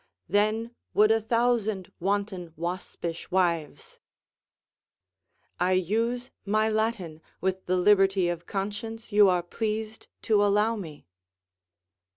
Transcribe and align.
Then 0.27 0.71
would 0.95 1.11
a 1.11 1.21
thousand 1.21 1.91
wanton, 1.99 2.53
waspish 2.57 3.29
wives, 3.29 3.99
(I 5.59 5.73
use 5.73 6.31
my 6.43 6.69
Latin 6.69 7.21
with 7.39 7.67
the 7.67 7.77
liberty 7.77 8.27
of 8.27 8.47
conscience 8.47 9.11
you 9.11 9.29
are 9.29 9.43
pleased 9.43 10.07
to 10.23 10.43
allow 10.43 10.75
me.) 10.75 11.05